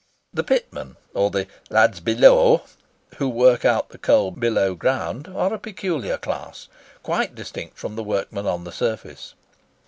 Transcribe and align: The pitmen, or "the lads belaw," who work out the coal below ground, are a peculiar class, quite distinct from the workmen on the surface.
The 0.33 0.43
pitmen, 0.43 0.95
or 1.13 1.29
"the 1.29 1.45
lads 1.69 1.99
belaw," 1.99 2.61
who 3.17 3.29
work 3.29 3.65
out 3.65 3.89
the 3.89 3.99
coal 3.99 4.31
below 4.31 4.73
ground, 4.73 5.27
are 5.27 5.53
a 5.53 5.59
peculiar 5.59 6.17
class, 6.17 6.67
quite 7.03 7.35
distinct 7.35 7.77
from 7.77 7.95
the 7.95 8.03
workmen 8.03 8.47
on 8.47 8.63
the 8.63 8.71
surface. 8.71 9.35